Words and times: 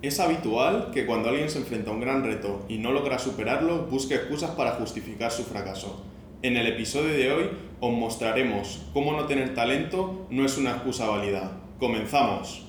Es 0.00 0.20
habitual 0.20 0.92
que 0.92 1.06
cuando 1.06 1.28
alguien 1.28 1.50
se 1.50 1.58
enfrenta 1.58 1.90
a 1.90 1.94
un 1.94 2.00
gran 2.00 2.22
reto 2.22 2.64
y 2.68 2.78
no 2.78 2.92
logra 2.92 3.18
superarlo, 3.18 3.86
busque 3.86 4.14
excusas 4.14 4.52
para 4.52 4.72
justificar 4.72 5.32
su 5.32 5.42
fracaso. 5.42 6.04
En 6.42 6.56
el 6.56 6.68
episodio 6.68 7.12
de 7.12 7.32
hoy 7.32 7.50
os 7.80 7.92
mostraremos 7.92 8.86
cómo 8.92 9.10
no 9.10 9.26
tener 9.26 9.54
talento 9.54 10.28
no 10.30 10.44
es 10.44 10.56
una 10.56 10.70
excusa 10.70 11.08
válida. 11.08 11.50
¡Comenzamos! 11.80 12.67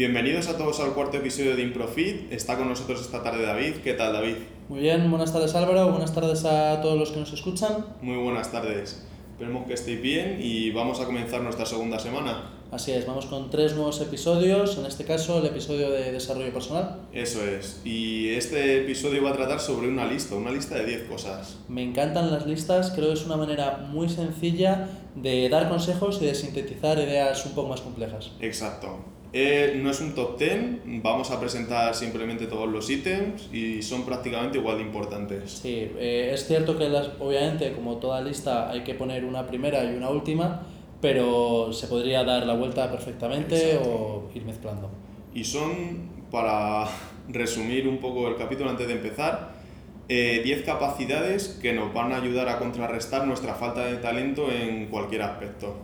Bienvenidos 0.00 0.48
a 0.48 0.56
todos 0.56 0.80
al 0.80 0.94
cuarto 0.94 1.18
episodio 1.18 1.54
de 1.54 1.62
Improfit. 1.62 2.32
Está 2.32 2.56
con 2.56 2.70
nosotros 2.70 3.02
esta 3.02 3.22
tarde 3.22 3.42
David. 3.44 3.82
¿Qué 3.84 3.92
tal 3.92 4.14
David? 4.14 4.36
Muy 4.70 4.80
bien, 4.80 5.10
buenas 5.10 5.30
tardes 5.30 5.54
Álvaro, 5.54 5.90
buenas 5.90 6.14
tardes 6.14 6.42
a 6.46 6.80
todos 6.80 6.98
los 6.98 7.10
que 7.10 7.20
nos 7.20 7.30
escuchan. 7.34 7.84
Muy 8.00 8.16
buenas 8.16 8.50
tardes. 8.50 9.04
Esperemos 9.32 9.66
que 9.66 9.74
estéis 9.74 10.00
bien 10.00 10.38
y 10.40 10.70
vamos 10.70 11.02
a 11.02 11.04
comenzar 11.04 11.42
nuestra 11.42 11.66
segunda 11.66 11.98
semana. 11.98 12.50
Así 12.70 12.92
es, 12.92 13.06
vamos 13.06 13.26
con 13.26 13.50
tres 13.50 13.74
nuevos 13.74 14.00
episodios, 14.00 14.78
en 14.78 14.86
este 14.86 15.04
caso 15.04 15.40
el 15.40 15.44
episodio 15.44 15.90
de 15.90 16.12
desarrollo 16.12 16.50
personal. 16.50 17.02
Eso 17.12 17.44
es. 17.44 17.82
Y 17.84 18.30
este 18.30 18.80
episodio 18.80 19.22
va 19.22 19.32
a 19.32 19.36
tratar 19.36 19.60
sobre 19.60 19.86
una 19.88 20.06
lista, 20.06 20.34
una 20.34 20.50
lista 20.50 20.76
de 20.76 20.86
10 20.86 21.02
cosas. 21.10 21.58
Me 21.68 21.82
encantan 21.82 22.30
las 22.30 22.46
listas, 22.46 22.90
creo 22.92 23.08
que 23.08 23.14
es 23.20 23.26
una 23.26 23.36
manera 23.36 23.76
muy 23.90 24.08
sencilla 24.08 24.88
de 25.14 25.50
dar 25.50 25.68
consejos 25.68 26.22
y 26.22 26.24
de 26.24 26.34
sintetizar 26.34 26.98
ideas 26.98 27.44
un 27.44 27.52
poco 27.52 27.68
más 27.68 27.82
complejas. 27.82 28.30
Exacto. 28.40 29.19
Eh, 29.32 29.78
no 29.80 29.90
es 29.90 30.00
un 30.00 30.12
top 30.14 30.38
10, 30.38 31.02
vamos 31.02 31.30
a 31.30 31.38
presentar 31.38 31.94
simplemente 31.94 32.46
todos 32.46 32.68
los 32.68 32.90
ítems 32.90 33.48
y 33.52 33.80
son 33.80 34.04
prácticamente 34.04 34.58
igual 34.58 34.78
de 34.78 34.82
importantes. 34.82 35.52
Sí, 35.52 35.92
eh, 35.98 36.32
es 36.34 36.46
cierto 36.48 36.76
que 36.76 36.88
las, 36.88 37.10
obviamente 37.20 37.72
como 37.72 37.98
toda 37.98 38.20
lista 38.20 38.68
hay 38.70 38.82
que 38.82 38.94
poner 38.94 39.24
una 39.24 39.46
primera 39.46 39.84
y 39.84 39.94
una 39.94 40.10
última, 40.10 40.66
pero 41.00 41.72
se 41.72 41.86
podría 41.86 42.24
dar 42.24 42.44
la 42.44 42.54
vuelta 42.54 42.90
perfectamente 42.90 43.78
o 43.84 44.28
ir 44.34 44.44
mezclando. 44.44 44.90
Y 45.32 45.44
son, 45.44 46.10
para 46.32 46.88
resumir 47.28 47.86
un 47.86 47.98
poco 47.98 48.26
el 48.26 48.36
capítulo 48.36 48.70
antes 48.70 48.88
de 48.88 48.94
empezar, 48.94 49.60
10 50.08 50.44
eh, 50.44 50.62
capacidades 50.66 51.60
que 51.62 51.72
nos 51.72 51.94
van 51.94 52.12
a 52.12 52.16
ayudar 52.16 52.48
a 52.48 52.58
contrarrestar 52.58 53.28
nuestra 53.28 53.54
falta 53.54 53.86
de 53.86 53.98
talento 53.98 54.50
en 54.50 54.86
cualquier 54.86 55.22
aspecto. 55.22 55.76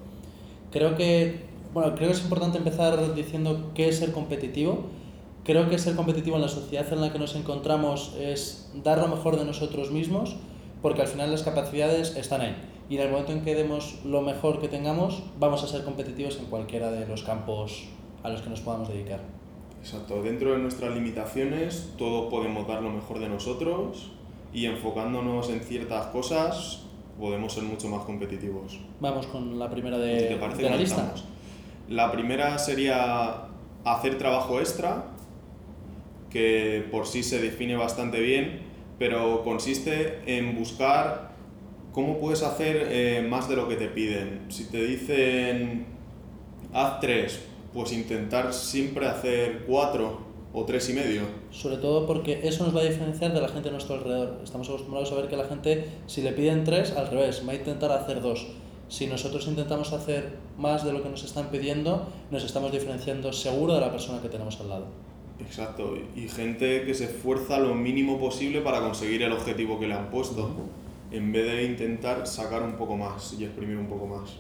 Creo 0.73 0.97
que 0.97 1.47
bueno, 1.77 1.95
creo 1.95 2.09
que 2.09 2.15
es 2.15 2.23
importante 2.23 2.57
empezar 2.57 3.15
diciendo 3.15 3.73
qué 3.75 3.91
es 3.91 3.99
ser 3.99 4.11
competitivo. 4.11 4.87
Creo 5.45 5.69
que 5.69 5.79
ser 5.79 5.95
competitivo 5.95 6.37
en 6.37 6.41
la 6.41 6.49
sociedad 6.49 6.91
en 6.91 7.03
la 7.03 7.13
que 7.13 7.19
nos 7.19 7.37
encontramos 7.37 8.17
es 8.19 8.73
dar 8.83 8.97
lo 8.97 9.09
mejor 9.09 9.39
de 9.39 9.45
nosotros 9.45 9.91
mismos, 9.91 10.37
porque 10.81 11.03
al 11.03 11.07
final 11.07 11.31
las 11.31 11.43
capacidades 11.43 12.17
están 12.17 12.41
ahí. 12.41 12.57
Y 12.89 12.97
en 12.97 13.03
el 13.03 13.11
momento 13.11 13.33
en 13.33 13.43
que 13.43 13.55
demos 13.55 13.99
lo 14.07 14.23
mejor 14.23 14.59
que 14.59 14.69
tengamos, 14.69 15.23
vamos 15.39 15.65
a 15.65 15.67
ser 15.67 15.85
competitivos 15.85 16.39
en 16.39 16.47
cualquiera 16.47 16.91
de 16.91 17.07
los 17.07 17.25
campos 17.25 17.85
a 18.23 18.31
los 18.31 18.41
que 18.41 18.49
nos 18.49 18.61
podamos 18.61 18.89
dedicar. 18.89 19.21
Exacto, 19.83 20.23
dentro 20.23 20.53
de 20.53 20.59
nuestras 20.61 20.95
limitaciones 20.95 21.93
todos 21.99 22.31
podemos 22.31 22.67
dar 22.67 22.83
lo 22.83 22.89
mejor 22.89 23.19
de 23.19 23.29
nosotros 23.29 24.13
y 24.51 24.65
enfocándonos 24.65 25.51
en 25.51 25.61
ciertas 25.61 26.07
cosas 26.07 26.85
podemos 27.21 27.53
ser 27.53 27.65
mucho 27.65 27.89
más 27.89 28.05
competitivos. 28.05 28.81
Vamos 28.99 29.27
con 29.27 29.59
la 29.59 29.69
primera 29.69 29.99
de, 29.99 30.39
de 30.39 30.71
la 30.71 30.77
lista. 30.77 31.13
La 31.89 32.11
primera 32.11 32.59
sería 32.59 33.47
hacer 33.85 34.19
trabajo 34.19 34.59
extra, 34.59 35.05
que 36.31 36.87
por 36.91 37.07
sí 37.07 37.23
se 37.23 37.41
define 37.41 37.77
bastante 37.77 38.21
bien, 38.21 38.63
pero 38.99 39.43
consiste 39.45 40.21
en 40.27 40.57
buscar 40.57 41.31
cómo 41.93 42.19
puedes 42.19 42.43
hacer 42.43 42.89
eh, 42.91 43.27
más 43.29 43.49
de 43.49 43.57
lo 43.57 43.69
que 43.69 43.77
te 43.77 43.89
piden. 43.89 44.47
Si 44.49 44.65
te 44.65 44.85
dicen 44.85 45.87
haz 46.73 47.01
tres, 47.01 47.41
pues 47.73 47.93
intentar 47.93 48.53
siempre 48.53 49.07
hacer 49.07 49.65
cuatro 49.67 50.27
o 50.53 50.65
tres 50.65 50.89
y 50.91 50.95
medio. 50.95 51.23
Sobre 51.51 51.77
todo 51.77 52.07
porque 52.07 52.41
eso 52.43 52.65
nos 52.65 52.75
va 52.75 52.81
a 52.81 52.85
diferenciar 52.85 53.33
de 53.33 53.41
la 53.41 53.49
gente 53.49 53.69
a 53.69 53.73
nuestro 53.73 53.97
alrededor. 53.97 54.41
Estamos 54.43 54.69
acostumbrados 54.69 55.13
a 55.13 55.15
ver 55.15 55.29
que 55.29 55.37
la 55.37 55.45
gente, 55.45 55.87
si 56.07 56.23
le 56.23 56.33
piden 56.33 56.65
tres, 56.65 56.93
al 56.93 57.09
revés, 57.09 57.43
va 57.47 57.53
a 57.53 57.57
intentar 57.57 57.93
hacer 57.93 58.21
dos 58.21 58.47
si 58.89 59.07
nosotros 59.07 59.47
intentamos 59.49 59.93
hacer 59.93 60.37
más 60.59 60.85
de 60.85 60.93
lo 60.93 61.03
que 61.03 61.09
nos 61.09 61.25
están 61.25 61.51
pidiendo, 61.51 62.07
nos 62.31 62.45
estamos 62.45 62.73
diferenciando 62.73 63.33
seguro 63.33 63.75
de 63.75 63.81
la 63.81 63.91
persona 63.91 64.21
que 64.21 64.29
tenemos 64.29 64.61
al 64.61 64.69
lado. 64.69 64.87
Exacto, 65.41 65.95
y 66.15 66.29
gente 66.29 66.85
que 66.85 66.95
se 66.95 67.05
esfuerza 67.05 67.59
lo 67.59 67.75
mínimo 67.75 68.19
posible 68.19 68.61
para 68.63 68.81
conseguir 68.81 69.23
el 69.23 69.33
objetivo 69.33 69.79
que 69.79 69.87
le 69.87 69.95
han 69.95 70.11
puesto, 70.11 70.51
en 71.11 71.33
vez 71.33 71.47
de 71.47 71.65
intentar 71.65 72.27
sacar 72.27 72.63
un 72.63 72.77
poco 72.77 72.97
más 72.97 73.35
y 73.39 73.45
exprimir 73.45 73.77
un 73.77 73.87
poco 73.87 74.07
más. 74.07 74.31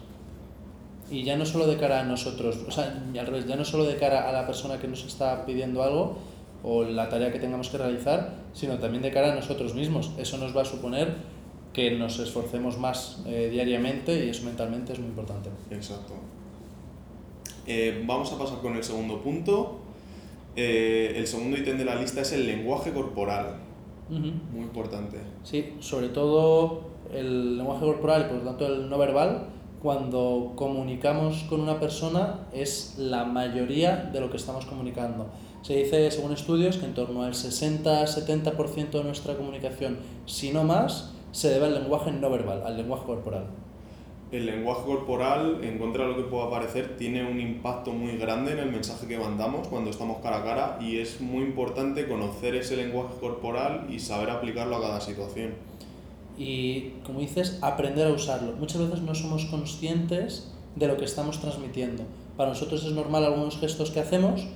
Y 1.11 1.23
ya 1.23 1.37
no 1.37 1.45
solo 1.45 1.67
de 1.67 1.77
cara 1.77 2.01
a 2.01 2.05
nosotros, 2.05 2.65
o 2.67 2.71
sea, 2.71 3.03
al 3.19 3.27
revés, 3.27 3.47
ya 3.47 3.56
no 3.56 3.65
solo 3.65 3.85
de 3.85 3.97
cara 3.97 4.29
a 4.29 4.33
la 4.33 4.47
persona 4.47 4.79
que 4.79 4.89
nos 4.89 5.05
está 5.05 5.45
pidiendo 5.45 5.83
algo 5.83 6.19
o 6.65 6.83
la 6.83 7.09
tarea 7.09 7.31
que 7.31 7.39
tengamos 7.39 7.69
que 7.69 7.79
realizar, 7.79 8.35
sino 8.53 8.79
también 8.79 9.03
de 9.03 9.12
cara 9.12 9.33
a 9.33 9.35
nosotros 9.35 9.75
mismos. 9.75 10.12
Eso 10.19 10.39
nos 10.39 10.56
va 10.56 10.62
a 10.62 10.65
suponer 10.65 11.15
que 11.76 11.91
nos 11.91 12.19
esforcemos 12.19 12.78
más 12.78 13.19
eh, 13.26 13.50
diariamente 13.53 14.25
y 14.25 14.31
eso 14.31 14.47
mentalmente 14.47 14.94
es 14.94 14.98
muy 14.98 15.09
importante. 15.09 15.50
Exacto. 15.70 16.14
Eh, 17.66 18.03
vamos 18.06 18.32
a 18.32 18.38
pasar 18.38 18.60
con 18.60 18.76
el 18.76 18.82
segundo 18.82 19.20
punto. 19.20 19.76
Eh, 20.56 21.12
el 21.16 21.26
segundo 21.26 21.59
ítem 21.59 21.76
de 21.76 21.84
la 21.84 21.97
lista 21.97 22.22
es 22.22 22.32
el 22.32 22.47
lenguaje 22.47 22.94
corporal. 22.94 23.56
Muy 24.09 24.62
importante. 24.62 25.19
Sí, 25.44 25.75
sobre 25.81 26.09
todo 26.09 26.81
el 27.12 27.59
lenguaje 27.59 27.84
corporal 27.84 28.22
y 28.22 28.28
por 28.32 28.38
lo 28.38 28.44
tanto 28.44 28.66
el 28.66 28.88
no 28.88 28.97
verbal, 28.97 29.48
cuando 29.82 30.54
comunicamos 30.56 31.43
con 31.43 31.60
una 31.60 31.78
persona 31.78 32.47
es 32.54 32.94
la 32.97 33.26
mayoría 33.26 34.08
de 34.14 34.20
lo 34.20 34.31
que 34.31 34.38
estamos 34.38 34.64
comunicando. 34.64 35.26
Se 35.60 35.76
dice, 35.76 36.10
según 36.10 36.32
estudios, 36.32 36.78
que 36.78 36.87
en 36.87 36.94
torno 36.94 37.22
al 37.22 37.34
60-70% 37.34 38.91
de 38.93 39.04
nuestra 39.04 39.37
comunicación, 39.37 39.98
si 40.25 40.53
no 40.53 40.64
más, 40.64 41.16
se 41.37 41.51
debe 41.51 41.67
al 41.67 41.75
lenguaje 41.75 42.11
no 42.13 42.31
verbal, 42.31 42.63
al 42.65 42.79
lenguaje 42.79 43.05
corporal. 43.05 43.45
El 44.33 44.47
lenguaje 44.47 44.87
corporal, 44.87 45.59
en 45.63 45.79
contra 45.79 46.05
de 46.05 46.13
lo 46.13 46.17
que 46.17 46.23
pueda 46.23 46.49
parecer, 46.49 46.97
tiene 46.97 47.31
un 47.31 47.39
impacto 47.39 47.93
muy 47.93 48.17
grande 48.17 48.53
en 48.53 48.59
el 48.59 48.73
mensaje 48.73 49.07
que 49.07 49.19
mandamos 49.19 49.69
cuando 49.69 49.91
estamos 49.91 50.23
cara 50.23 50.39
a 50.39 50.45
cara 50.45 50.79
y 50.81 50.97
es 50.97 51.21
muy 51.21 51.45
importante 51.45 52.09
conocer 52.09 52.55
ese 52.55 52.79
lenguaje 52.79 53.17
corporal 53.21 53.87
y 53.91 54.01
saber 54.01 54.31
aplicarlo 54.31 54.77
a 54.77 54.81
cada 54.81 55.01
situación. 55.03 55.53
Y, 56.39 56.93
como 57.05 57.21
dices, 57.21 57.59
aprender 57.61 58.07
a 58.07 58.13
usarlo. 58.13 58.55
Muchas 58.55 58.81
veces 58.81 59.03
no 59.03 59.15
somos 59.15 59.45
conscientes 59.45 60.51
de 60.75 60.89
lo 60.89 60.97
que 60.97 61.05
estamos 61.05 61.39
transmitiendo. 61.39 62.05
Para 62.39 62.49
nosotros 62.49 62.83
es 62.83 62.93
normal 62.93 63.27
algunos 63.27 63.59
gestos 63.59 63.91
que 63.91 64.01
hacemos, 64.01 64.49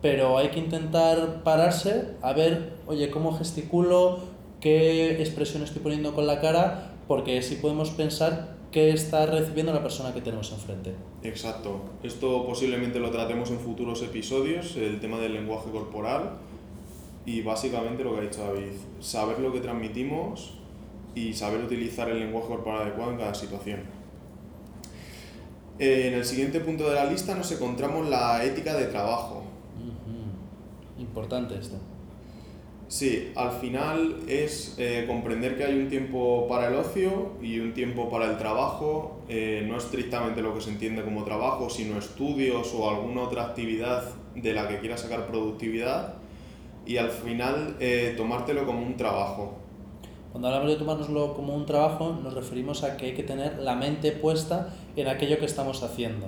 pero 0.00 0.38
hay 0.38 0.50
que 0.50 0.60
intentar 0.60 1.42
pararse 1.42 2.14
a 2.22 2.32
ver, 2.32 2.74
oye, 2.86 3.10
cómo 3.10 3.36
gesticulo, 3.36 4.29
qué 4.60 5.20
expresión 5.20 5.62
estoy 5.62 5.82
poniendo 5.82 6.14
con 6.14 6.26
la 6.26 6.40
cara, 6.40 6.92
porque 7.08 7.38
así 7.38 7.56
podemos 7.56 7.90
pensar 7.90 8.56
qué 8.70 8.90
está 8.90 9.26
recibiendo 9.26 9.72
la 9.72 9.82
persona 9.82 10.14
que 10.14 10.20
tenemos 10.20 10.52
enfrente. 10.52 10.94
Exacto. 11.22 11.80
Esto 12.02 12.46
posiblemente 12.46 13.00
lo 13.00 13.10
tratemos 13.10 13.50
en 13.50 13.58
futuros 13.58 14.02
episodios, 14.02 14.76
el 14.76 15.00
tema 15.00 15.18
del 15.18 15.32
lenguaje 15.34 15.70
corporal 15.70 16.38
y 17.26 17.42
básicamente 17.42 18.04
lo 18.04 18.14
que 18.14 18.20
ha 18.20 18.22
dicho 18.22 18.44
David, 18.44 18.72
saber 19.00 19.40
lo 19.40 19.52
que 19.52 19.60
transmitimos 19.60 20.54
y 21.14 21.32
saber 21.32 21.64
utilizar 21.64 22.08
el 22.08 22.20
lenguaje 22.20 22.48
corporal 22.48 22.82
adecuado 22.82 23.12
en 23.12 23.18
cada 23.18 23.34
situación. 23.34 23.80
En 25.78 26.14
el 26.14 26.24
siguiente 26.24 26.60
punto 26.60 26.88
de 26.88 26.94
la 26.94 27.06
lista 27.06 27.34
nos 27.34 27.50
encontramos 27.52 28.08
la 28.08 28.44
ética 28.44 28.74
de 28.74 28.86
trabajo. 28.86 29.42
Importante 30.98 31.58
esto. 31.58 31.76
Sí, 32.90 33.30
al 33.36 33.52
final 33.52 34.16
es 34.26 34.74
eh, 34.76 35.04
comprender 35.06 35.56
que 35.56 35.62
hay 35.62 35.78
un 35.78 35.88
tiempo 35.88 36.48
para 36.48 36.66
el 36.66 36.74
ocio 36.74 37.34
y 37.40 37.60
un 37.60 37.72
tiempo 37.72 38.10
para 38.10 38.28
el 38.28 38.36
trabajo, 38.36 39.20
eh, 39.28 39.64
no 39.64 39.76
estrictamente 39.76 40.42
lo 40.42 40.52
que 40.52 40.60
se 40.60 40.70
entiende 40.70 41.04
como 41.04 41.22
trabajo, 41.22 41.70
sino 41.70 41.96
estudios 41.96 42.74
o 42.74 42.90
alguna 42.90 43.22
otra 43.22 43.44
actividad 43.44 44.06
de 44.34 44.52
la 44.54 44.66
que 44.66 44.80
quieras 44.80 45.02
sacar 45.02 45.28
productividad 45.28 46.14
y 46.84 46.96
al 46.96 47.10
final 47.10 47.76
eh, 47.78 48.14
tomártelo 48.16 48.66
como 48.66 48.82
un 48.82 48.96
trabajo. 48.96 49.54
Cuando 50.32 50.48
hablamos 50.48 50.70
de 50.70 50.76
tomárnoslo 50.76 51.34
como 51.34 51.54
un 51.54 51.66
trabajo 51.66 52.18
nos 52.20 52.34
referimos 52.34 52.82
a 52.82 52.96
que 52.96 53.06
hay 53.06 53.14
que 53.14 53.22
tener 53.22 53.60
la 53.60 53.76
mente 53.76 54.10
puesta 54.10 54.74
en 54.96 55.06
aquello 55.06 55.38
que 55.38 55.46
estamos 55.46 55.84
haciendo. 55.84 56.26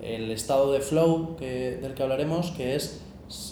El 0.00 0.30
estado 0.30 0.72
de 0.72 0.80
flow 0.80 1.36
del 1.38 1.92
que 1.92 2.02
hablaremos, 2.02 2.52
que 2.52 2.76
es 2.76 3.02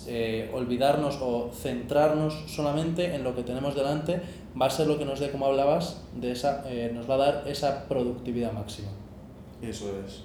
eh, 0.06 0.50
olvidarnos 0.54 1.18
o 1.20 1.50
centrarnos 1.52 2.44
solamente 2.46 3.14
en 3.14 3.24
lo 3.24 3.34
que 3.34 3.42
tenemos 3.42 3.74
delante 3.74 4.20
va 4.60 4.66
a 4.66 4.70
ser 4.70 4.86
lo 4.86 4.98
que 4.98 5.04
nos 5.04 5.20
dé, 5.20 5.30
como 5.30 5.46
hablabas, 5.46 6.02
de 6.14 6.32
esa, 6.32 6.64
eh, 6.66 6.90
nos 6.94 7.08
va 7.08 7.14
a 7.14 7.18
dar 7.18 7.44
esa 7.46 7.86
productividad 7.88 8.52
máxima. 8.52 8.88
Eso 9.62 9.86
es. 10.06 10.22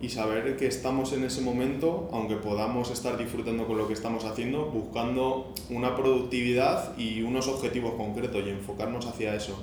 y 0.00 0.08
saber 0.08 0.56
que 0.56 0.66
estamos 0.66 1.12
en 1.12 1.22
ese 1.22 1.42
momento, 1.42 2.08
aunque 2.12 2.34
podamos 2.34 2.90
estar 2.90 3.16
disfrutando 3.16 3.68
con 3.68 3.78
lo 3.78 3.86
que 3.86 3.92
estamos 3.92 4.24
haciendo, 4.24 4.66
buscando 4.66 5.52
una 5.70 5.94
productividad 5.94 6.98
y 6.98 7.22
unos 7.22 7.46
objetivos 7.46 7.94
concretos 7.94 8.42
y 8.44 8.50
enfocarnos 8.50 9.06
hacia 9.06 9.36
eso. 9.36 9.62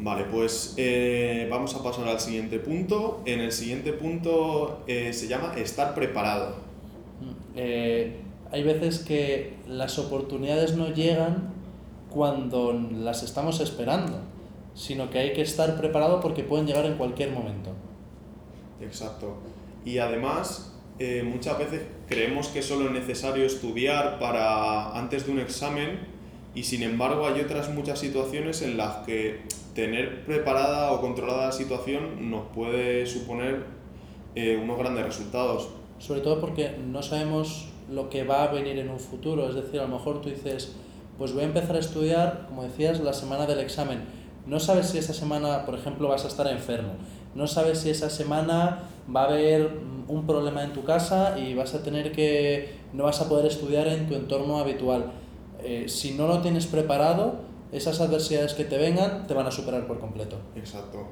Vale, 0.00 0.24
pues 0.30 0.74
eh, 0.76 1.48
vamos 1.50 1.74
a 1.74 1.82
pasar 1.82 2.06
al 2.06 2.20
siguiente 2.20 2.60
punto. 2.60 3.20
En 3.24 3.40
el 3.40 3.50
siguiente 3.50 3.92
punto 3.92 4.84
eh, 4.86 5.12
se 5.12 5.26
llama 5.26 5.54
estar 5.56 5.94
preparado. 5.94 6.54
Eh, 7.56 8.20
hay 8.52 8.62
veces 8.62 9.00
que 9.00 9.54
las 9.66 9.98
oportunidades 9.98 10.76
no 10.76 10.90
llegan 10.90 11.52
cuando 12.10 12.72
las 12.72 13.22
estamos 13.22 13.60
esperando 13.60 14.20
sino 14.74 15.10
que 15.10 15.18
hay 15.18 15.32
que 15.32 15.42
estar 15.42 15.76
preparado 15.76 16.20
porque 16.20 16.44
pueden 16.44 16.64
llegar 16.64 16.86
en 16.86 16.94
cualquier 16.94 17.32
momento. 17.32 17.72
Exacto. 18.80 19.38
Y 19.84 19.98
además, 19.98 20.72
muchas 21.24 21.58
veces 21.58 21.82
creemos 22.06 22.46
que 22.46 22.62
solo 22.62 22.86
es 22.86 22.92
necesario 22.92 23.44
estudiar 23.44 24.20
para 24.20 24.96
antes 24.96 25.26
de 25.26 25.32
un 25.32 25.40
examen 25.40 25.98
y 26.54 26.62
sin 26.62 26.82
embargo 26.82 27.26
hay 27.26 27.40
otras 27.40 27.70
muchas 27.70 27.98
situaciones 27.98 28.62
en 28.62 28.76
las 28.76 29.06
que 29.06 29.42
tener 29.74 30.24
preparada 30.24 30.92
o 30.92 31.00
controlada 31.00 31.46
la 31.46 31.52
situación 31.52 32.30
nos 32.30 32.48
puede 32.48 33.06
suponer 33.06 33.64
eh, 34.34 34.58
unos 34.62 34.78
grandes 34.78 35.04
resultados. 35.04 35.68
Sobre 35.98 36.20
todo 36.20 36.40
porque 36.40 36.76
no 36.78 37.02
sabemos 37.02 37.68
lo 37.90 38.10
que 38.10 38.24
va 38.24 38.44
a 38.44 38.52
venir 38.52 38.78
en 38.78 38.90
un 38.90 38.98
futuro, 38.98 39.48
es 39.48 39.54
decir, 39.54 39.80
a 39.80 39.84
lo 39.84 39.96
mejor 39.96 40.20
tú 40.20 40.28
dices, 40.28 40.76
pues 41.16 41.32
voy 41.32 41.42
a 41.42 41.46
empezar 41.46 41.76
a 41.76 41.80
estudiar, 41.80 42.46
como 42.48 42.62
decías, 42.62 43.00
la 43.00 43.12
semana 43.12 43.46
del 43.46 43.60
examen 43.60 44.18
no 44.48 44.58
sabes 44.58 44.86
si 44.86 44.98
esa 44.98 45.12
semana, 45.12 45.66
por 45.66 45.74
ejemplo, 45.74 46.08
vas 46.08 46.24
a 46.24 46.28
estar 46.28 46.46
enfermo. 46.46 46.94
No 47.34 47.46
sabes 47.46 47.80
si 47.80 47.90
esa 47.90 48.08
semana 48.08 48.78
va 49.14 49.24
a 49.24 49.26
haber 49.26 49.70
un 50.08 50.26
problema 50.26 50.64
en 50.64 50.72
tu 50.72 50.84
casa 50.84 51.38
y 51.38 51.54
vas 51.54 51.74
a 51.74 51.82
tener 51.82 52.12
que, 52.12 52.76
no 52.94 53.04
vas 53.04 53.20
a 53.20 53.28
poder 53.28 53.44
estudiar 53.44 53.88
en 53.88 54.08
tu 54.08 54.14
entorno 54.14 54.58
habitual. 54.58 55.12
Eh, 55.62 55.84
si 55.88 56.12
no 56.12 56.26
lo 56.26 56.40
tienes 56.40 56.66
preparado, 56.66 57.40
esas 57.72 58.00
adversidades 58.00 58.54
que 58.54 58.64
te 58.64 58.78
vengan 58.78 59.26
te 59.26 59.34
van 59.34 59.46
a 59.46 59.50
superar 59.50 59.86
por 59.86 59.98
completo. 59.98 60.36
Exacto. 60.56 61.06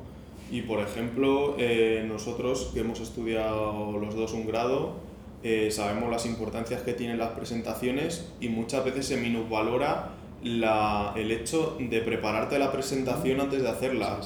Y 0.51 0.63
por 0.63 0.81
ejemplo, 0.81 1.57
eh, 1.59 2.05
nosotros 2.07 2.71
que 2.73 2.81
hemos 2.81 3.01
estudiado 3.01 3.93
los 3.99 4.15
dos 4.15 4.33
un 4.33 4.47
grado, 4.47 4.95
eh, 5.43 5.71
sabemos 5.71 6.11
las 6.11 6.25
importancias 6.27 6.83
que 6.83 6.93
tienen 6.93 7.19
las 7.19 7.31
presentaciones 7.31 8.33
y 8.41 8.49
muchas 8.49 8.85
veces 8.85 9.07
se 9.07 9.17
minusvalora 9.17 10.13
la, 10.43 11.13
el 11.17 11.33
hecho 11.33 11.77
de 11.81 12.01
prepararte 12.01 12.59
la 12.59 12.71
presentación 12.71 13.41
antes 13.41 13.63
de 13.63 13.69
hacerla. 13.69 14.21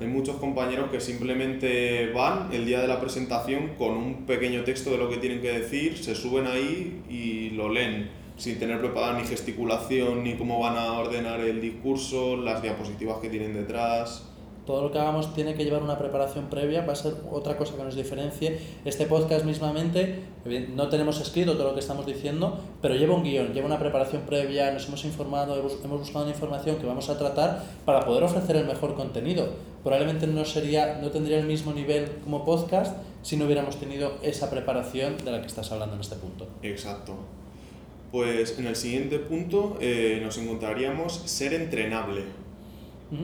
Hay 0.00 0.06
muchos 0.06 0.36
compañeros 0.36 0.90
que 0.90 1.00
simplemente 1.00 2.12
van 2.12 2.50
el 2.52 2.64
día 2.64 2.80
de 2.80 2.86
la 2.86 3.00
presentación 3.00 3.72
con 3.76 3.94
un 3.94 4.26
pequeño 4.26 4.62
texto 4.62 4.90
de 4.90 4.98
lo 4.98 5.10
que 5.10 5.16
tienen 5.16 5.42
que 5.42 5.58
decir, 5.58 5.98
se 5.98 6.14
suben 6.14 6.46
ahí 6.46 7.02
y 7.10 7.50
lo 7.50 7.68
leen, 7.68 8.08
sin 8.38 8.58
tener 8.58 8.80
preparada 8.80 9.18
ni 9.18 9.26
gesticulación, 9.26 10.24
ni 10.24 10.36
cómo 10.36 10.60
van 10.60 10.76
a 10.78 10.92
ordenar 10.92 11.40
el 11.40 11.60
discurso, 11.60 12.36
las 12.36 12.62
diapositivas 12.62 13.18
que 13.18 13.28
tienen 13.28 13.52
detrás 13.52 14.28
todo 14.68 14.82
lo 14.82 14.92
que 14.92 14.98
hagamos 14.98 15.32
tiene 15.32 15.54
que 15.54 15.64
llevar 15.64 15.82
una 15.82 15.96
preparación 15.96 16.50
previa, 16.50 16.84
va 16.84 16.92
a 16.92 16.94
ser 16.94 17.14
otra 17.32 17.56
cosa 17.56 17.74
que 17.74 17.82
nos 17.82 17.96
diferencie. 17.96 18.60
Este 18.84 19.06
podcast 19.06 19.46
mismamente, 19.46 20.24
no 20.74 20.90
tenemos 20.90 21.18
escrito 21.22 21.54
todo 21.54 21.68
lo 21.68 21.72
que 21.72 21.80
estamos 21.80 22.04
diciendo, 22.04 22.58
pero 22.82 22.94
lleva 22.94 23.14
un 23.14 23.22
guion, 23.22 23.54
lleva 23.54 23.66
una 23.66 23.78
preparación 23.78 24.24
previa, 24.26 24.70
nos 24.70 24.86
hemos 24.86 25.06
informado, 25.06 25.56
hemos 25.58 26.00
buscado 26.00 26.26
una 26.26 26.34
información 26.34 26.76
que 26.76 26.84
vamos 26.84 27.08
a 27.08 27.16
tratar 27.16 27.64
para 27.86 28.00
poder 28.00 28.24
ofrecer 28.24 28.56
el 28.56 28.66
mejor 28.66 28.94
contenido. 28.94 29.48
Probablemente 29.82 30.26
no, 30.26 30.44
sería, 30.44 30.98
no 31.00 31.10
tendría 31.10 31.38
el 31.38 31.46
mismo 31.46 31.72
nivel 31.72 32.18
como 32.22 32.44
podcast 32.44 32.94
si 33.22 33.38
no 33.38 33.46
hubiéramos 33.46 33.76
tenido 33.76 34.18
esa 34.20 34.50
preparación 34.50 35.16
de 35.16 35.30
la 35.30 35.40
que 35.40 35.46
estás 35.46 35.72
hablando 35.72 35.94
en 35.94 36.02
este 36.02 36.16
punto. 36.16 36.46
Exacto. 36.62 37.14
Pues 38.12 38.58
en 38.58 38.66
el 38.66 38.76
siguiente 38.76 39.18
punto 39.18 39.76
eh, 39.80 40.20
nos 40.22 40.38
encontraríamos 40.38 41.22
ser 41.26 41.54
entrenable. 41.54 42.22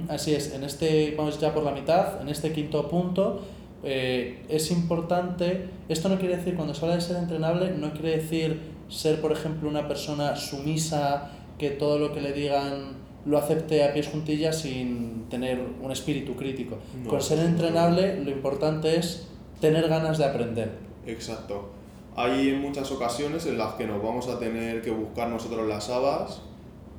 Así 0.08 0.34
es, 0.34 0.54
en 0.54 0.64
este, 0.64 1.14
vamos 1.16 1.38
ya 1.38 1.52
por 1.52 1.62
la 1.62 1.70
mitad, 1.70 2.20
en 2.22 2.28
este 2.30 2.52
quinto 2.52 2.88
punto, 2.88 3.42
eh, 3.82 4.42
es 4.48 4.70
importante, 4.70 5.68
esto 5.90 6.08
no 6.08 6.18
quiere 6.18 6.38
decir, 6.38 6.54
cuando 6.54 6.72
se 6.72 6.82
habla 6.82 6.94
de 6.96 7.02
ser 7.02 7.16
entrenable, 7.16 7.70
no 7.72 7.92
quiere 7.92 8.16
decir 8.16 8.60
ser, 8.88 9.20
por 9.20 9.32
ejemplo, 9.32 9.68
una 9.68 9.86
persona 9.86 10.36
sumisa, 10.36 11.30
que 11.58 11.70
todo 11.70 11.98
lo 11.98 12.12
que 12.12 12.20
le 12.20 12.32
digan 12.32 13.04
lo 13.26 13.38
acepte 13.38 13.84
a 13.84 13.92
pies 13.92 14.08
juntillas 14.08 14.58
sin 14.60 15.28
tener 15.30 15.58
un 15.82 15.90
espíritu 15.90 16.34
crítico. 16.34 16.78
Con 17.08 17.22
ser 17.22 17.38
entrenable, 17.38 18.22
lo 18.22 18.30
importante 18.30 18.96
es 18.96 19.28
tener 19.60 19.88
ganas 19.88 20.18
de 20.18 20.24
aprender. 20.24 20.72
Exacto. 21.06 21.70
Hay 22.16 22.52
muchas 22.52 22.92
ocasiones 22.92 23.46
en 23.46 23.58
las 23.58 23.74
que 23.74 23.86
nos 23.86 24.02
vamos 24.02 24.28
a 24.28 24.38
tener 24.38 24.82
que 24.82 24.90
buscar 24.90 25.28
nosotros 25.28 25.66
las 25.66 25.90
habas, 25.90 26.42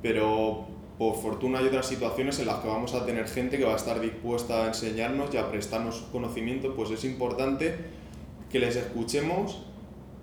pero 0.02 0.66
por 0.98 1.16
fortuna 1.16 1.58
hay 1.58 1.66
otras 1.66 1.86
situaciones 1.86 2.38
en 2.38 2.46
las 2.46 2.56
que 2.56 2.68
vamos 2.68 2.94
a 2.94 3.04
tener 3.06 3.26
gente 3.26 3.58
que 3.58 3.64
va 3.64 3.72
a 3.72 3.76
estar 3.76 4.00
dispuesta 4.00 4.64
a 4.64 4.66
enseñarnos 4.68 5.32
y 5.32 5.38
a 5.38 5.50
prestarnos 5.50 6.04
conocimiento, 6.12 6.74
pues 6.74 6.90
es 6.90 7.04
importante 7.04 7.76
que 8.50 8.58
les 8.58 8.76
escuchemos 8.76 9.62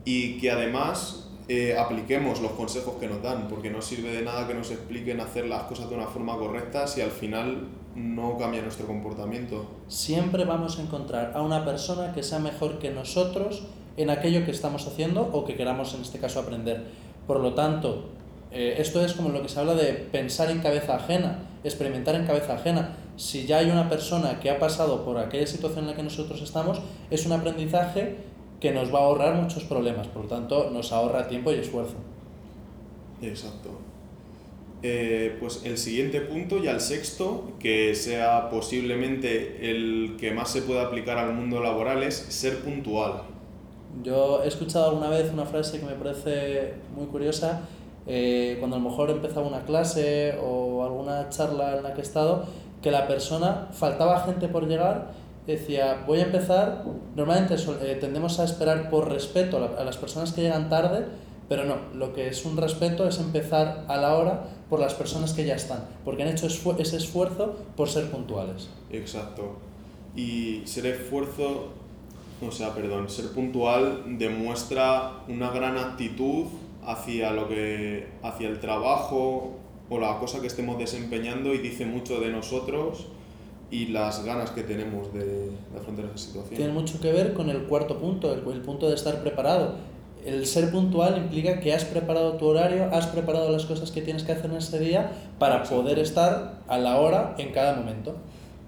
y 0.05 0.37
que 0.39 0.51
además 0.51 1.29
eh, 1.47 1.75
apliquemos 1.77 2.39
los 2.39 2.51
consejos 2.51 2.95
que 2.99 3.07
nos 3.07 3.21
dan, 3.21 3.47
porque 3.47 3.69
no 3.69 3.81
sirve 3.81 4.11
de 4.11 4.21
nada 4.21 4.47
que 4.47 4.53
nos 4.53 4.71
expliquen 4.71 5.19
hacer 5.19 5.45
las 5.45 5.63
cosas 5.63 5.89
de 5.89 5.95
una 5.95 6.07
forma 6.07 6.37
correcta 6.37 6.87
si 6.87 7.01
al 7.01 7.11
final 7.11 7.67
no 7.95 8.37
cambia 8.37 8.61
nuestro 8.61 8.87
comportamiento. 8.87 9.65
Siempre 9.87 10.45
vamos 10.45 10.79
a 10.79 10.83
encontrar 10.83 11.33
a 11.35 11.41
una 11.41 11.65
persona 11.65 12.13
que 12.13 12.23
sea 12.23 12.39
mejor 12.39 12.79
que 12.79 12.91
nosotros 12.91 13.63
en 13.97 14.09
aquello 14.09 14.45
que 14.45 14.51
estamos 14.51 14.87
haciendo 14.87 15.29
o 15.31 15.45
que 15.45 15.55
queramos 15.55 15.93
en 15.93 16.01
este 16.01 16.19
caso 16.19 16.39
aprender. 16.39 16.83
Por 17.27 17.39
lo 17.39 17.53
tanto, 17.53 18.09
eh, 18.51 18.75
esto 18.77 19.03
es 19.03 19.13
como 19.13 19.29
lo 19.29 19.41
que 19.41 19.49
se 19.49 19.59
habla 19.59 19.73
de 19.73 19.93
pensar 19.93 20.51
en 20.51 20.59
cabeza 20.59 20.95
ajena, 20.95 21.39
experimentar 21.63 22.15
en 22.15 22.25
cabeza 22.25 22.53
ajena. 22.55 22.95
Si 23.15 23.45
ya 23.45 23.59
hay 23.59 23.69
una 23.69 23.89
persona 23.89 24.39
que 24.39 24.49
ha 24.49 24.59
pasado 24.59 25.03
por 25.05 25.17
aquella 25.17 25.47
situación 25.47 25.85
en 25.85 25.91
la 25.91 25.95
que 25.95 26.03
nosotros 26.03 26.41
estamos, 26.41 26.79
es 27.09 27.25
un 27.25 27.31
aprendizaje 27.31 28.17
que 28.59 28.71
nos 28.71 28.93
va 28.93 28.99
a 28.99 29.03
ahorrar 29.03 29.35
muchos 29.35 29.63
problemas, 29.63 30.07
por 30.07 30.23
lo 30.23 30.29
tanto 30.29 30.69
nos 30.71 30.91
ahorra 30.91 31.27
tiempo 31.27 31.51
y 31.51 31.55
esfuerzo. 31.55 31.95
Exacto. 33.21 33.71
Eh, 34.85 35.37
pues 35.39 35.61
el 35.63 35.77
siguiente 35.77 36.19
punto, 36.21 36.61
ya 36.61 36.71
el 36.71 36.81
sexto, 36.81 37.53
que 37.59 37.95
sea 37.95 38.49
posiblemente 38.49 39.69
el 39.69 40.17
que 40.19 40.31
más 40.31 40.51
se 40.51 40.61
pueda 40.61 40.83
aplicar 40.83 41.17
al 41.17 41.33
mundo 41.33 41.61
laboral, 41.61 42.03
es 42.03 42.15
ser 42.15 42.59
puntual. 42.59 43.32
Yo 44.01 44.43
he 44.43 44.47
escuchado 44.47 44.89
alguna 44.89 45.09
vez 45.09 45.31
una 45.31 45.45
frase 45.45 45.79
que 45.79 45.85
me 45.85 45.93
parece 45.93 46.73
muy 46.95 47.05
curiosa 47.07 47.61
eh, 48.05 48.57
cuando 48.59 48.75
a 48.75 48.79
lo 48.79 48.89
mejor 48.89 49.11
empezaba 49.11 49.47
una 49.47 49.63
clase 49.63 50.37
o 50.41 50.83
alguna 50.83 51.29
charla 51.29 51.77
en 51.77 51.83
la 51.83 51.93
que 51.93 52.01
he 52.01 52.03
estado, 52.03 52.45
que 52.81 52.91
la 52.91 53.07
persona, 53.07 53.69
faltaba 53.71 54.21
gente 54.21 54.47
por 54.47 54.67
llegar, 54.67 55.11
decía, 55.47 56.03
voy 56.05 56.19
a 56.19 56.23
empezar, 56.23 56.83
normalmente 57.15 57.55
eh, 57.55 57.97
tendemos 57.99 58.39
a 58.39 58.43
esperar 58.43 58.89
por 58.89 59.09
respeto 59.09 59.75
a, 59.77 59.83
las 59.83 59.97
personas 59.97 60.33
que 60.33 60.41
llegan 60.41 60.69
tarde, 60.69 61.05
pero 61.47 61.65
no, 61.65 61.75
lo 61.93 62.13
que 62.13 62.27
es 62.27 62.45
un 62.45 62.57
respeto 62.57 63.07
es 63.07 63.19
empezar 63.19 63.85
a 63.87 63.97
la 63.97 64.15
hora 64.15 64.43
por 64.69 64.79
las 64.79 64.93
personas 64.93 65.33
que 65.33 65.45
ya 65.45 65.55
están, 65.55 65.85
porque 66.03 66.23
han 66.23 66.29
hecho 66.29 66.47
ese 66.47 66.97
esfuerzo 66.97 67.55
por 67.75 67.89
ser 67.89 68.09
puntuales. 68.09 68.69
Exacto. 68.91 69.57
Y 70.15 70.61
ser 70.65 70.85
esfuerzo, 70.85 71.73
o 72.47 72.51
sea, 72.51 72.73
perdón, 72.73 73.09
ser 73.09 73.31
puntual 73.31 74.03
demuestra 74.17 75.23
una 75.27 75.51
gran 75.51 75.77
actitud 75.77 76.45
hacia, 76.85 77.31
lo 77.31 77.47
que, 77.47 78.07
hacia 78.21 78.49
el 78.49 78.59
trabajo 78.59 79.53
o 79.89 79.99
la 79.99 80.17
cosa 80.19 80.41
que 80.41 80.47
estemos 80.47 80.77
desempeñando 80.77 81.53
y 81.53 81.59
dice 81.59 81.85
mucho 81.85 82.19
de 82.19 82.29
nosotros 82.29 83.07
y 83.71 83.87
las 83.87 84.23
ganas 84.23 84.51
que 84.51 84.63
tenemos 84.63 85.13
de, 85.13 85.49
afrontar 85.77 86.05
esa 86.05 86.17
situación. 86.17 86.55
Tiene 86.55 86.73
mucho 86.73 86.99
que 86.99 87.11
ver 87.11 87.33
con 87.33 87.49
el 87.49 87.63
cuarto 87.63 87.97
punto, 87.97 88.33
el, 88.33 88.47
el 88.51 88.61
punto 88.61 88.87
de 88.87 88.95
estar 88.95 89.21
preparado. 89.21 89.75
El 90.25 90.45
ser 90.45 90.71
puntual 90.71 91.17
implica 91.17 91.59
que 91.59 91.73
has 91.73 91.83
preparado 91.83 92.33
tu 92.33 92.45
horario, 92.45 92.85
has 92.93 93.07
preparado 93.07 93.49
las 93.51 93.65
cosas 93.65 93.91
que 93.91 94.01
tienes 94.01 94.23
que 94.23 94.31
hacer 94.31 94.45
en 94.51 94.57
ese 94.57 94.79
día 94.79 95.11
para 95.37 95.63
poder 95.63 95.99
estar 95.99 96.61
a 96.67 96.77
la 96.77 96.97
hora 96.97 97.35
en 97.37 97.51
cada 97.51 97.75
momento 97.75 98.15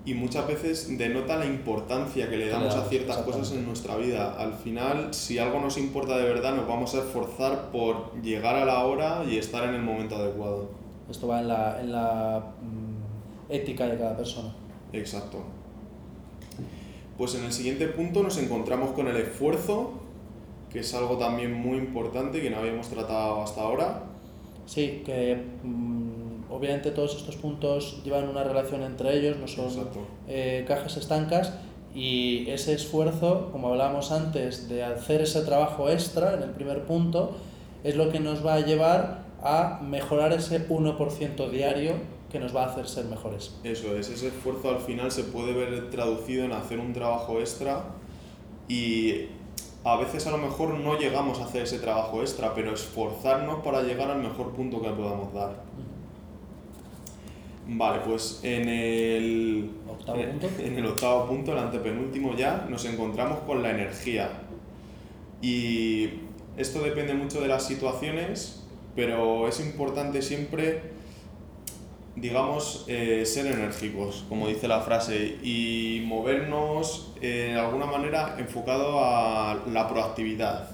y 0.05 0.13
muchas 0.13 0.47
veces 0.47 0.97
denota 0.99 1.35
la 1.35 1.47
importancia 1.47 2.29
que 2.29 2.37
le 2.37 2.47
damos 2.47 2.75
a 2.75 2.85
ciertas 2.85 3.17
cosas 3.17 3.51
en 3.53 3.65
nuestra 3.65 3.95
vida. 3.97 4.35
Al 4.37 4.53
final, 4.53 5.13
si 5.15 5.39
algo 5.39 5.59
nos 5.59 5.79
importa 5.79 6.15
de 6.17 6.25
verdad, 6.25 6.55
nos 6.55 6.67
vamos 6.67 6.93
a 6.93 6.99
esforzar 6.99 7.71
por 7.71 8.21
llegar 8.21 8.55
a 8.55 8.65
la 8.65 8.85
hora 8.85 9.23
y 9.27 9.37
estar 9.37 9.67
en 9.67 9.73
el 9.73 9.81
momento 9.81 10.15
adecuado. 10.15 10.69
Esto 11.09 11.27
va 11.27 11.41
en 11.41 11.47
la, 11.47 11.81
en 11.81 11.91
la 11.91 12.53
mm, 12.61 13.51
ética 13.51 13.87
de 13.87 13.97
cada 13.97 14.15
persona. 14.15 14.53
Exacto. 14.93 15.39
Pues 17.17 17.33
en 17.33 17.43
el 17.45 17.51
siguiente 17.51 17.87
punto 17.87 18.21
nos 18.21 18.37
encontramos 18.37 18.91
con 18.91 19.07
el 19.07 19.17
esfuerzo, 19.17 19.93
que 20.71 20.81
es 20.81 20.93
algo 20.93 21.17
también 21.17 21.51
muy 21.53 21.79
importante 21.79 22.41
que 22.41 22.51
no 22.51 22.57
habíamos 22.57 22.89
tratado 22.89 23.41
hasta 23.41 23.61
ahora. 23.61 24.03
Sí, 24.67 25.01
que 25.03 25.41
mm, 25.63 25.94
obviamente 26.55 26.91
todos 26.91 27.15
estos 27.15 27.35
puntos 27.35 28.01
llevan 28.03 28.29
una 28.29 28.43
relación 28.43 28.81
entre 28.81 29.17
ellos, 29.17 29.37
no 29.37 29.47
son 29.47 29.89
eh, 30.27 30.63
cajas 30.67 30.97
estancas 30.97 31.53
Y 31.93 32.49
ese 32.49 32.73
esfuerzo, 32.73 33.49
como 33.51 33.69
hablábamos 33.69 34.11
antes, 34.11 34.67
de 34.67 34.83
hacer 34.83 35.21
ese 35.21 35.41
trabajo 35.41 35.89
extra 35.89 36.33
en 36.33 36.43
el 36.43 36.49
primer 36.49 36.85
punto, 36.85 37.35
es 37.83 37.95
lo 37.95 38.11
que 38.11 38.19
nos 38.19 38.45
va 38.45 38.55
a 38.55 38.59
llevar 38.59 39.25
a 39.41 39.79
mejorar 39.81 40.33
ese 40.33 40.67
1% 40.67 41.49
diario 41.49 41.93
que 42.31 42.39
nos 42.39 42.53
va 42.53 42.63
a 42.63 42.67
hacer 42.67 42.87
ser 42.87 43.05
mejores. 43.05 43.55
Eso 43.63 43.95
es, 43.95 44.09
ese 44.09 44.27
esfuerzo 44.27 44.69
al 44.69 44.79
final 44.79 45.11
se 45.11 45.23
puede 45.23 45.53
ver 45.53 45.89
traducido 45.89 46.43
en 46.43 46.51
hacer 46.51 46.79
un 46.79 46.91
trabajo 46.91 47.39
extra 47.39 47.83
y 48.67 49.27
a 49.85 49.95
veces 49.97 50.25
a 50.25 50.31
lo 50.31 50.39
mejor 50.39 50.73
no 50.79 50.97
llegamos 50.97 51.39
a 51.39 51.45
hacer 51.45 51.61
ese 51.61 51.77
trabajo 51.77 52.21
extra, 52.21 52.53
pero 52.55 52.73
esforzarnos 52.73 53.63
para 53.63 53.83
llegar 53.83 54.09
al 54.09 54.21
mejor 54.21 54.51
punto 54.53 54.81
que 54.81 54.89
podamos 54.89 55.31
dar. 55.31 55.63
Vale, 57.67 58.01
pues 58.05 58.41
en 58.43 58.69
el 58.69 59.71
octavo 59.89 60.21
punto, 60.21 60.49
en 60.59 60.77
el 60.77 60.85
octavo 60.85 61.27
punto, 61.27 61.51
el 61.53 61.59
antepenúltimo 61.59 62.35
ya, 62.35 62.67
nos 62.69 62.85
encontramos 62.85 63.39
con 63.39 63.63
la 63.63 63.71
energía. 63.71 64.29
Y 65.41 66.09
esto 66.57 66.81
depende 66.81 67.15
mucho 67.15 67.41
de 67.41 67.47
las 67.47 67.65
situaciones, 67.65 68.63
pero 68.95 69.47
es 69.47 69.59
importante 69.59 70.21
siempre, 70.21 70.81
digamos, 72.15 72.85
eh, 72.87 73.25
ser 73.25 73.47
enérgicos, 73.47 74.25
como 74.29 74.47
dice 74.47 74.67
la 74.67 74.81
frase, 74.81 75.37
y 75.41 76.03
movernos 76.05 77.13
eh, 77.21 77.51
de 77.53 77.59
alguna 77.59 77.87
manera 77.87 78.35
enfocado 78.37 79.03
a 79.03 79.59
la 79.71 79.87
proactividad. 79.89 80.69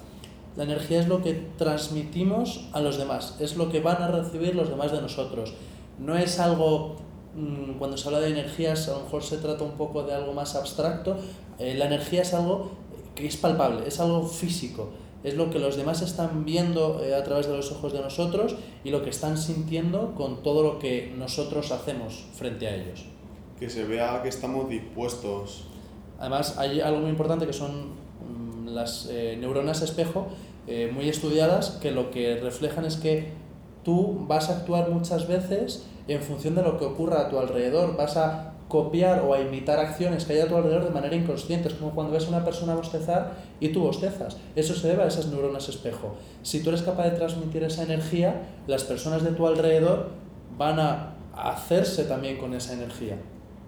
La 0.58 0.66
energía 0.66 1.00
es 1.00 1.08
lo 1.08 1.22
que 1.22 1.34
transmitimos 1.58 2.68
a 2.74 2.82
los 2.82 2.98
demás, 2.98 3.38
es 3.40 3.56
lo 3.56 3.72
que 3.72 3.80
van 3.80 4.04
a 4.04 4.08
recibir 4.10 4.56
los 4.56 4.70
demás 4.70 4.92
de 4.92 5.02
nosotros 5.02 5.54
no 6.00 6.18
es 6.18 6.40
algo, 6.40 6.96
mm, 7.36 7.78
cuando 7.78 7.98
se 7.98 8.08
habla 8.08 8.20
de 8.20 8.30
energías, 8.30 8.88
a 8.90 8.94
lo 8.94 9.04
mejor 9.04 9.24
se 9.24 9.38
trata 9.38 9.64
un 9.64 9.74
poco 9.74 10.04
de 10.04 10.14
algo 10.14 10.34
más 10.34 10.56
abstracto. 10.56 11.18
Eh, 11.60 11.76
la 11.76 11.86
energía 11.86 12.24
es 12.24 12.34
algo 12.34 12.72
que 13.16 13.28
es 13.28 13.38
palpable, 13.38 13.88
es 13.88 14.00
algo 14.00 14.26
físico, 14.26 14.90
es 15.24 15.36
lo 15.36 15.52
que 15.52 15.60
los 15.60 15.76
demás 15.76 16.02
están 16.02 16.46
viendo 16.46 17.04
eh, 17.04 17.14
a 17.14 17.24
través 17.24 17.48
de 17.48 17.56
los 17.56 17.72
ojos 17.72 17.94
de 17.94 18.02
nosotros 18.02 18.56
y 18.84 18.90
lo 18.90 19.04
que 19.04 19.12
están 19.12 19.38
sintiendo 19.38 20.16
con 20.16 20.42
todo 20.42 20.64
lo 20.64 20.80
que 20.80 21.14
nosotros 21.16 21.72
hacemos 21.72 22.26
frente 22.34 22.68
a 22.68 22.76
ellos. 22.76 23.06
Que 23.60 23.70
se 23.70 23.84
vea 23.84 24.24
que 24.24 24.30
estamos 24.30 24.68
dispuestos. 24.70 25.66
Además, 26.20 26.58
hay 26.58 26.82
algo 26.82 27.02
muy 27.02 27.12
importante 27.12 27.46
que 27.46 27.54
son 27.54 27.90
mm, 27.90 28.70
las 28.70 29.08
eh, 29.12 29.38
neuronas 29.40 29.82
espejo, 29.82 30.28
muy 30.94 31.10
estudiadas, 31.10 31.72
que 31.82 31.92
lo 31.92 32.12
que 32.12 32.40
reflejan 32.40 32.86
es 32.86 32.96
que 32.96 33.34
tú 33.84 34.26
vas 34.28 34.50
a 34.50 34.58
actuar 34.58 34.90
muchas 34.90 35.28
veces 35.28 35.86
en 36.08 36.22
función 36.22 36.56
de 36.56 36.64
lo 36.64 36.78
que 36.78 36.86
ocurra 36.86 37.22
a 37.22 37.30
tu 37.30 37.40
alrededor, 37.40 37.96
vas 37.96 38.18
a 38.18 38.54
copiar 38.68 39.22
o 39.22 39.34
a 39.34 39.42
imitar 39.42 39.80
acciones 39.80 40.24
que 40.24 40.34
hay 40.34 40.40
a 40.40 40.48
tu 40.48 40.56
alrededor 40.56 40.86
de 40.86 40.92
manera 40.92 41.16
inconsciente. 41.16 41.68
Es 41.68 41.74
como 41.74 41.92
cuando 41.92 42.14
ves 42.14 42.26
a 42.28 42.30
una 42.30 42.46
persona 42.46 42.74
bostezar 42.74 43.34
y 43.60 43.70
tú 43.70 43.82
bostezas. 43.82 44.38
Eso 44.56 44.74
se 44.74 44.88
debe 44.88 45.04
a 45.04 45.08
esas 45.08 45.28
neuronas 45.28 45.68
espejo. 45.68 46.16
Si 46.42 46.64
tú 46.64 46.70
eres 46.70 46.82
capaz 46.82 47.04
de 47.04 47.12
transmitir 47.12 47.64
esa 47.64 47.84
energía, 47.84 48.44
las 48.68 48.86
personas 48.86 49.24
de 49.24 49.32
tu 49.32 49.46
alrededor 49.46 50.12
van 50.58 50.80
a 50.80 51.16
hacerse 51.36 52.06
también 52.06 52.38
con 52.38 52.54
esa 52.54 52.74
energía. 52.74 53.18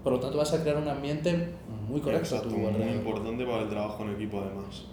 Por 0.04 0.14
lo 0.14 0.20
tanto, 0.20 0.38
vas 0.38 0.54
a 0.54 0.62
crear 0.62 0.78
un 0.78 0.88
ambiente 0.88 1.50
muy 1.88 2.02
correcto 2.02 2.38
a 2.38 2.42
tu 2.42 2.56
alrededor. 2.56 2.80
Muy 2.80 2.96
importante 2.96 3.46
para 3.46 3.64
el 3.64 3.70
trabajo 3.70 4.04
en 4.04 4.12
equipo, 4.12 4.40
además. 4.40 4.86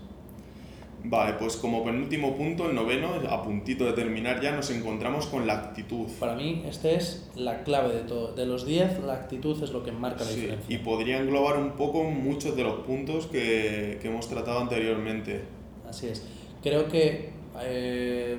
Vale, 1.05 1.35
pues 1.35 1.57
como 1.57 1.85
penúltimo 1.85 2.37
punto, 2.37 2.69
el 2.69 2.75
noveno, 2.75 3.09
a 3.29 3.43
puntito 3.43 3.85
de 3.85 3.93
terminar 3.93 4.41
ya, 4.41 4.53
nos 4.53 4.71
encontramos 4.71 5.27
con 5.27 5.47
la 5.47 5.55
actitud. 5.55 6.07
Para 6.19 6.35
mí, 6.35 6.63
esta 6.67 6.91
es 6.91 7.31
la 7.35 7.63
clave 7.63 7.95
de 7.95 8.03
todo. 8.03 8.35
De 8.35 8.47
los 8.47 8.67
10, 8.67 9.01
la 9.05 9.15
actitud 9.15 9.63
es 9.63 9.73
lo 9.73 9.83
que 9.83 9.93
marca 9.93 10.25
la 10.25 10.31
diferencia. 10.31 10.75
Y 10.75 10.79
podría 10.79 11.19
englobar 11.19 11.59
un 11.59 11.73
poco 11.73 12.05
muchos 12.05 12.57
de 12.57 12.65
los 12.65 12.81
puntos 12.81 13.27
que, 13.27 13.99
que 14.03 14.09
hemos 14.09 14.29
tratado 14.29 14.61
anteriormente. 14.61 15.43
Así 15.89 16.09
es. 16.09 16.23
Creo 16.63 16.89
que 16.89 17.31
eh, 17.63 18.37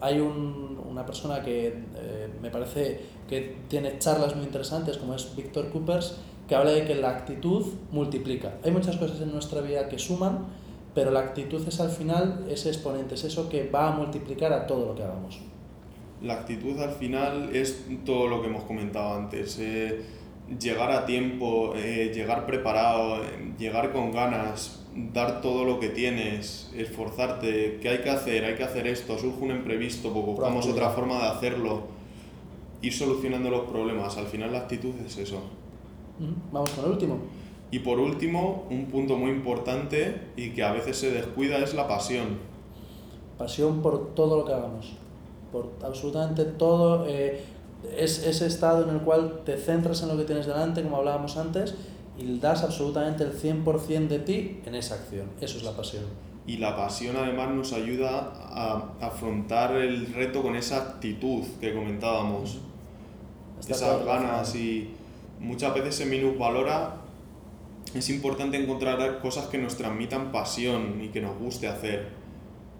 hay 0.00 0.20
un, 0.20 0.80
una 0.88 1.04
persona 1.04 1.42
que 1.42 1.68
eh, 1.68 2.28
me 2.40 2.50
parece 2.50 3.00
que 3.28 3.56
tiene 3.68 3.98
charlas 3.98 4.34
muy 4.34 4.44
interesantes, 4.44 4.96
como 4.96 5.14
es 5.14 5.34
Víctor 5.36 5.70
Coopers, 5.70 6.16
que 6.48 6.54
habla 6.54 6.70
de 6.70 6.84
que 6.84 6.94
la 6.94 7.10
actitud 7.10 7.66
multiplica. 7.92 8.54
Hay 8.64 8.70
muchas 8.70 8.96
cosas 8.96 9.20
en 9.20 9.32
nuestra 9.32 9.60
vida 9.60 9.88
que 9.88 9.98
suman 9.98 10.46
pero 10.98 11.12
la 11.12 11.20
actitud 11.20 11.64
es 11.68 11.78
al 11.78 11.90
final 11.90 12.44
ese 12.50 12.70
exponente, 12.70 13.14
es 13.14 13.22
eso 13.22 13.48
que 13.48 13.70
va 13.70 13.92
a 13.92 13.96
multiplicar 13.96 14.52
a 14.52 14.66
todo 14.66 14.84
lo 14.84 14.96
que 14.96 15.04
hagamos. 15.04 15.38
La 16.20 16.34
actitud 16.34 16.76
al 16.80 16.90
final 16.90 17.54
es 17.54 17.86
todo 18.04 18.26
lo 18.26 18.42
que 18.42 18.48
hemos 18.48 18.64
comentado 18.64 19.14
antes, 19.14 19.60
eh, 19.60 20.02
llegar 20.58 20.90
a 20.90 21.06
tiempo, 21.06 21.72
eh, 21.76 22.10
llegar 22.12 22.46
preparado, 22.46 23.20
llegar 23.56 23.92
con 23.92 24.10
ganas, 24.10 24.84
dar 25.14 25.40
todo 25.40 25.64
lo 25.64 25.78
que 25.78 25.90
tienes, 25.90 26.72
esforzarte, 26.74 27.78
¿qué 27.80 27.90
hay 27.90 27.98
que 27.98 28.10
hacer? 28.10 28.44
Hay 28.44 28.56
que 28.56 28.64
hacer 28.64 28.88
esto, 28.88 29.16
surge 29.16 29.44
un 29.44 29.52
imprevisto, 29.52 30.12
pues 30.12 30.26
buscamos 30.26 30.66
otra 30.66 30.90
forma 30.90 31.20
de 31.20 31.28
hacerlo, 31.28 31.82
ir 32.82 32.92
solucionando 32.92 33.50
los 33.50 33.70
problemas, 33.70 34.16
al 34.16 34.26
final 34.26 34.50
la 34.50 34.58
actitud 34.62 34.94
es 35.06 35.16
eso. 35.16 35.44
Vamos 36.50 36.70
con 36.70 36.86
el 36.86 36.90
último. 36.90 37.37
Y 37.70 37.80
por 37.80 37.98
último, 37.98 38.66
un 38.70 38.86
punto 38.86 39.16
muy 39.16 39.30
importante 39.30 40.28
y 40.36 40.50
que 40.50 40.62
a 40.62 40.72
veces 40.72 40.96
se 40.96 41.10
descuida 41.10 41.58
es 41.58 41.74
la 41.74 41.86
pasión. 41.86 42.38
Pasión 43.36 43.82
por 43.82 44.14
todo 44.14 44.38
lo 44.38 44.44
que 44.44 44.52
hagamos, 44.54 44.94
por 45.52 45.70
absolutamente 45.82 46.44
todo. 46.44 47.06
Eh, 47.06 47.40
es 47.96 48.24
ese 48.26 48.46
estado 48.46 48.88
en 48.88 48.90
el 48.90 49.02
cual 49.02 49.42
te 49.44 49.56
centras 49.56 50.02
en 50.02 50.08
lo 50.08 50.16
que 50.16 50.24
tienes 50.24 50.46
delante, 50.46 50.82
como 50.82 50.96
hablábamos 50.96 51.36
antes, 51.36 51.74
y 52.18 52.38
das 52.38 52.64
absolutamente 52.64 53.24
el 53.24 53.32
100% 53.32 54.08
de 54.08 54.18
ti 54.18 54.60
en 54.64 54.74
esa 54.74 54.96
acción. 54.96 55.28
Eso 55.40 55.58
es 55.58 55.62
la 55.62 55.72
pasión. 55.72 56.04
Y 56.46 56.56
la 56.56 56.74
pasión 56.74 57.16
además 57.16 57.50
nos 57.50 57.72
ayuda 57.74 58.32
a 58.34 58.92
afrontar 59.00 59.76
el 59.76 60.12
reto 60.14 60.42
con 60.42 60.56
esa 60.56 60.78
actitud 60.78 61.44
que 61.60 61.74
comentábamos. 61.74 62.58
Esas 63.60 64.04
ganas 64.04 64.54
y 64.54 64.94
muchas 65.38 65.74
veces 65.74 65.96
se 65.96 66.06
minusvalora 66.06 66.97
es 67.94 68.10
importante 68.10 68.56
encontrar 68.56 69.20
cosas 69.20 69.46
que 69.46 69.58
nos 69.58 69.76
transmitan 69.76 70.32
pasión 70.32 71.00
y 71.02 71.08
que 71.08 71.20
nos 71.20 71.38
guste 71.38 71.68
hacer 71.68 72.08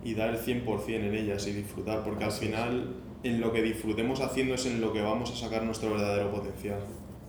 y 0.04 0.14
dar 0.14 0.30
el 0.30 0.38
100% 0.38 0.88
en 0.88 1.14
ellas 1.14 1.46
y 1.46 1.52
disfrutar, 1.52 2.04
porque 2.04 2.24
al 2.24 2.32
final 2.32 2.94
en 3.22 3.40
lo 3.40 3.52
que 3.52 3.62
disfrutemos 3.62 4.20
haciendo 4.20 4.54
es 4.54 4.66
en 4.66 4.80
lo 4.80 4.92
que 4.92 5.02
vamos 5.02 5.30
a 5.30 5.36
sacar 5.36 5.64
nuestro 5.64 5.90
verdadero 5.90 6.30
potencial. 6.30 6.80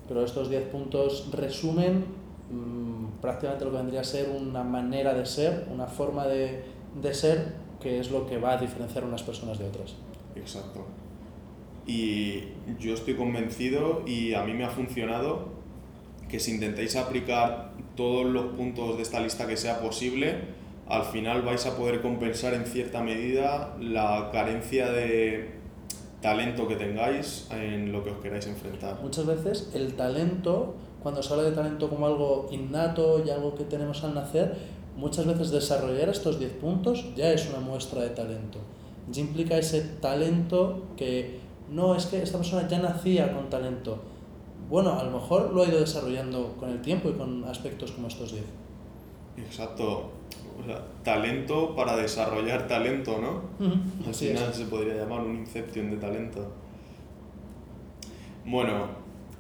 Pero 0.07 0.23
estos 0.23 0.49
10 0.49 0.63
puntos 0.65 1.29
resumen 1.31 2.05
mm, 2.51 3.21
prácticamente 3.21 3.65
lo 3.65 3.71
que 3.71 3.77
vendría 3.77 4.01
a 4.01 4.03
ser 4.03 4.29
una 4.29 4.63
manera 4.63 5.13
de 5.13 5.25
ser, 5.25 5.67
una 5.71 5.87
forma 5.87 6.27
de, 6.27 6.63
de 7.01 7.13
ser 7.13 7.53
que 7.81 7.99
es 7.99 8.11
lo 8.11 8.27
que 8.27 8.37
va 8.37 8.53
a 8.53 8.57
diferenciar 8.57 9.03
unas 9.03 9.23
personas 9.23 9.57
de 9.57 9.67
otras. 9.67 9.95
Exacto. 10.35 10.85
Y 11.85 12.43
yo 12.79 12.93
estoy 12.93 13.15
convencido 13.15 14.03
y 14.05 14.33
a 14.33 14.43
mí 14.43 14.53
me 14.53 14.63
ha 14.63 14.69
funcionado 14.69 15.58
que 16.29 16.39
si 16.39 16.53
intentáis 16.55 16.95
aplicar 16.95 17.71
todos 17.95 18.25
los 18.25 18.53
puntos 18.53 18.97
de 18.97 19.03
esta 19.03 19.19
lista 19.19 19.47
que 19.47 19.57
sea 19.57 19.79
posible, 19.79 20.35
al 20.87 21.03
final 21.03 21.41
vais 21.41 21.65
a 21.65 21.75
poder 21.75 22.01
compensar 22.01 22.53
en 22.53 22.65
cierta 22.65 23.01
medida 23.01 23.75
la 23.79 24.29
carencia 24.31 24.91
de 24.91 25.59
talento 26.21 26.67
que 26.67 26.75
tengáis 26.75 27.47
en 27.51 27.91
lo 27.91 28.03
que 28.03 28.11
os 28.11 28.17
queráis 28.19 28.47
enfrentar. 28.47 28.99
Muchas 29.01 29.25
veces 29.25 29.71
el 29.73 29.93
talento, 29.93 30.75
cuando 31.01 31.23
se 31.23 31.33
habla 31.33 31.45
de 31.45 31.51
talento 31.51 31.89
como 31.89 32.05
algo 32.05 32.47
innato 32.51 33.23
y 33.25 33.29
algo 33.29 33.55
que 33.55 33.63
tenemos 33.63 34.03
al 34.03 34.15
nacer, 34.15 34.55
muchas 34.97 35.25
veces 35.25 35.51
desarrollar 35.51 36.09
estos 36.09 36.39
10 36.39 36.53
puntos 36.53 37.05
ya 37.15 37.31
es 37.31 37.47
una 37.49 37.59
muestra 37.59 38.01
de 38.01 38.09
talento. 38.09 38.59
Ya 39.11 39.21
implica 39.21 39.57
ese 39.57 39.81
talento 39.81 40.83
que 40.97 41.39
no 41.71 41.95
es 41.95 42.05
que 42.07 42.21
esta 42.21 42.37
persona 42.37 42.67
ya 42.67 42.79
nacía 42.79 43.33
con 43.33 43.49
talento, 43.49 43.99
bueno, 44.69 44.99
a 44.99 45.03
lo 45.03 45.11
mejor 45.11 45.51
lo 45.51 45.63
ha 45.63 45.67
ido 45.67 45.79
desarrollando 45.79 46.55
con 46.59 46.69
el 46.69 46.81
tiempo 46.81 47.09
y 47.09 47.13
con 47.13 47.43
aspectos 47.45 47.91
como 47.91 48.07
estos 48.07 48.31
10. 48.31 48.43
Exacto. 49.37 50.11
O 50.59 50.65
sea, 50.65 50.83
talento 51.03 51.75
para 51.75 51.95
desarrollar 51.95 52.67
talento, 52.67 53.19
¿no? 53.19 53.41
Al 54.05 54.13
final 54.13 54.53
se 54.53 54.65
podría 54.65 54.95
llamar 54.95 55.21
un 55.21 55.37
inception 55.37 55.89
de 55.89 55.97
talento. 55.97 56.51
Bueno, 58.45 58.87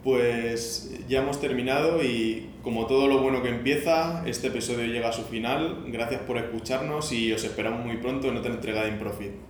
pues 0.03 0.99
ya 1.07 1.21
hemos 1.21 1.39
terminado 1.39 2.01
y 2.03 2.49
como 2.63 2.87
todo 2.87 3.07
lo 3.07 3.21
bueno 3.21 3.43
que 3.43 3.49
empieza, 3.49 4.23
este 4.25 4.47
episodio 4.47 4.85
llega 4.85 5.09
a 5.09 5.13
su 5.13 5.23
final. 5.23 5.83
Gracias 5.87 6.21
por 6.21 6.37
escucharnos 6.37 7.11
y 7.11 7.33
os 7.33 7.43
esperamos 7.43 7.85
muy 7.85 7.97
pronto 7.97 8.29
en 8.29 8.37
otra 8.37 8.51
entrega 8.51 8.83
de 8.83 8.89
Improfit. 8.89 9.48